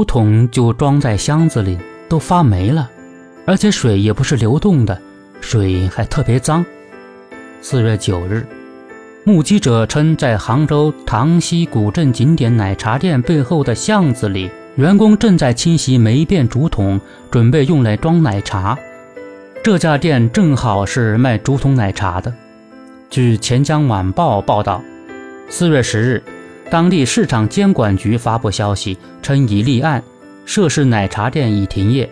[0.00, 1.76] 竹筒就装在箱子里，
[2.08, 2.88] 都发霉了，
[3.44, 4.98] 而且水也不是流动的，
[5.42, 6.64] 水还特别脏。
[7.60, 8.46] 四月九日，
[9.24, 16.98] 目击者称，在杭州塘溪古镇景点奶茶店背后的巷子里，员工正在清洗霉变竹筒，
[17.30, 18.78] 准备用来装奶茶。
[19.62, 22.32] 这家店正好是卖竹筒奶茶的。
[23.10, 24.82] 据《钱江晚报》报道，
[25.50, 26.22] 四月十日，
[26.70, 30.00] 当地市场监管局发布消息称已立案，
[30.46, 32.08] 涉事奶茶店已停业，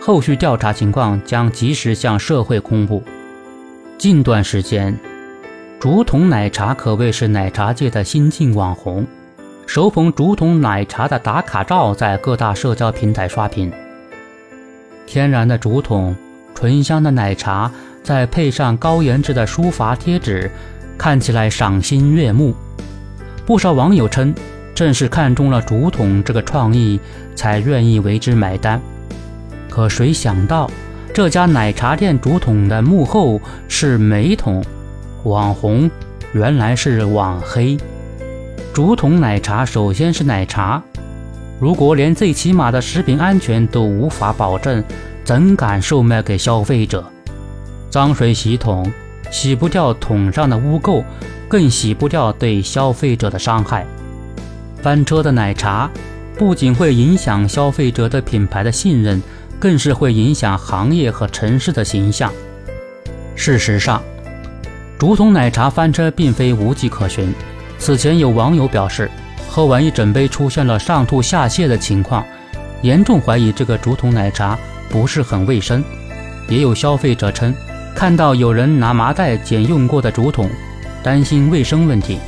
[0.00, 3.00] 后续调查情况将及时向社会公布。
[3.96, 4.98] 近段时间，
[5.78, 9.06] 竹筒奶茶可谓是奶茶界的新晋网红，
[9.68, 13.72] 手捧竹筒奶茶的打卡照在各大社交平台刷屏。
[15.06, 16.16] 天然的竹筒，
[16.56, 17.70] 醇香的奶茶。
[18.02, 20.50] 再配上高颜值的书法贴纸，
[20.98, 22.52] 看起来赏心悦目。
[23.44, 24.34] 不少网友称，
[24.74, 27.00] 正是看中了竹筒这个创意，
[27.34, 28.80] 才愿意为之买单。
[29.68, 30.70] 可谁想到，
[31.12, 34.64] 这家奶茶店竹筒的幕后是美筒
[35.24, 35.90] 网红，
[36.32, 37.76] 原来是网黑。
[38.72, 40.82] 竹筒奶茶首先是奶茶，
[41.58, 44.82] 如果连最起码的食品安全都无法保证，
[45.24, 47.04] 怎敢售卖给消费者？
[47.90, 48.90] 脏水洗桶
[49.32, 51.02] 洗不掉桶上的污垢，
[51.48, 53.84] 更洗不掉对消费者的伤害。
[54.80, 55.90] 翻车的奶茶
[56.38, 59.20] 不仅会影响消费者对品牌的信任，
[59.58, 62.30] 更是会影响行业和城市的形象。
[63.34, 64.02] 事实上，
[64.98, 67.32] 竹筒奶茶翻车并非无迹可寻。
[67.78, 69.10] 此前有网友表示，
[69.48, 72.22] 喝完一整杯出现了上吐下泻的情况，
[72.82, 74.58] 严重怀疑这个竹筒奶茶
[74.90, 75.82] 不是很卫生。
[76.48, 77.54] 也有消费者称。
[77.94, 80.48] 看到有人拿麻袋捡用过的竹筒，
[81.02, 82.18] 担心卫生问题。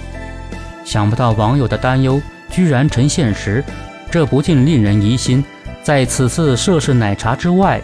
[0.85, 3.65] 想不到网友的担忧居然成现实，
[4.11, 5.45] 这不禁令人疑心，
[5.83, 7.81] 在此次涉事奶茶之外，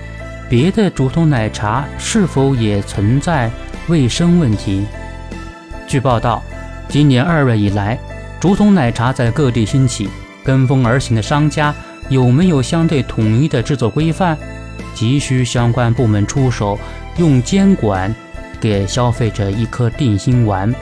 [0.49, 3.51] 别的竹筒奶茶是否也存在
[3.89, 4.87] 卫生问题？
[5.87, 6.43] 据报道，
[6.89, 7.99] 今年二月以来，
[8.39, 10.09] 竹筒奶茶在各地兴起，
[10.45, 11.75] 跟风而行的商家
[12.11, 14.37] 有没有相对统一的制作规范？
[14.95, 16.79] 急需相关部门出手。
[17.17, 18.15] 用监管
[18.61, 20.73] 给消费者一颗定心丸。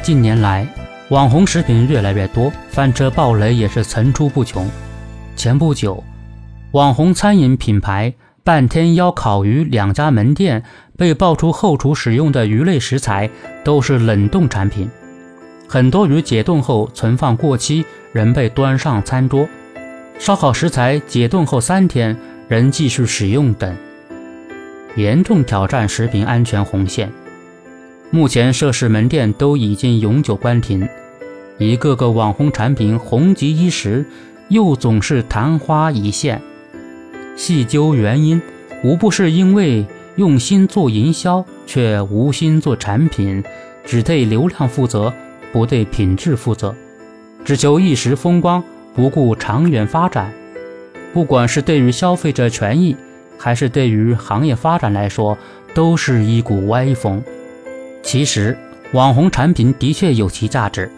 [0.00, 0.66] 近年来，
[1.10, 4.70] 网红食品越来越多，翻车暴雷也是层出不穷。
[5.36, 6.02] 前不久，
[6.70, 10.62] 网红餐饮品牌半天妖烤鱼两家门店
[10.96, 13.28] 被爆出后厨使用的鱼类食材
[13.64, 14.88] 都是冷冻产品，
[15.68, 19.46] 很多鱼解冻后存放过期，仍被端上餐桌；
[20.18, 22.16] 烧烤食材解冻后三天
[22.48, 23.74] 仍继续使用等。
[24.96, 27.10] 严重挑战食品安全红线，
[28.10, 30.86] 目前涉事门店都已经永久关停。
[31.58, 34.04] 一个个网红产品红极一时，
[34.48, 36.42] 又总是昙花一现。
[37.36, 38.42] 细究原因，
[38.82, 39.86] 无不是因为
[40.16, 43.42] 用心做营销，却无心做产品，
[43.84, 45.12] 只对流量负责，
[45.52, 46.74] 不对品质负责，
[47.44, 48.62] 只求一时风光，
[48.94, 50.32] 不顾长远发展。
[51.12, 52.94] 不管是对于消费者权益，
[53.38, 55.36] 还是对于行业发展来说，
[55.74, 57.22] 都是一股歪风。
[58.02, 58.56] 其实，
[58.92, 60.90] 网红产品的确有其价值。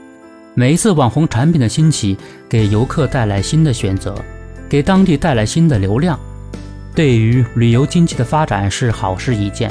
[0.54, 2.18] 每一次网红产品的兴起，
[2.48, 4.14] 给游客带来新的选择，
[4.68, 6.18] 给当地带来新的流量，
[6.94, 9.70] 对于旅游经济的发展是好事一件。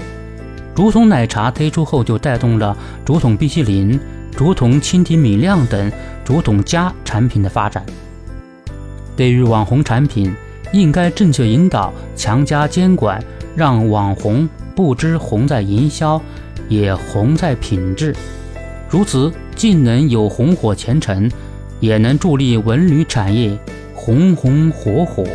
[0.74, 4.00] 竹筒奶茶推出后，就带动了竹筒冰淇淋、
[4.32, 5.92] 竹筒蜻蜓米酿等
[6.24, 7.86] 竹筒家产品的发展。
[9.20, 10.34] 对于网红产品，
[10.72, 13.22] 应该正确引导，强加监管，
[13.54, 16.22] 让网红不知红在营销，
[16.70, 18.16] 也红在品质。
[18.88, 21.30] 如此，既能有红火前程，
[21.82, 23.60] 也能助力文旅产业
[23.94, 25.26] 红红火火。